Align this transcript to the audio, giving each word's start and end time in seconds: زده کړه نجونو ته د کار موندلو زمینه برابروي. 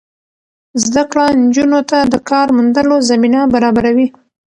زده 0.83 1.03
کړه 1.11 1.25
نجونو 1.43 1.79
ته 1.89 1.97
د 2.13 2.15
کار 2.29 2.47
موندلو 2.55 2.95
زمینه 3.09 3.41
برابروي. 3.53 4.07